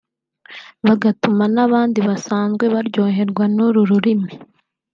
[0.85, 4.33] bagatuma n’abandi basanzwe baryoherwa n’uru rurimi